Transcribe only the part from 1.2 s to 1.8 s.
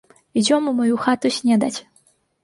снедаць!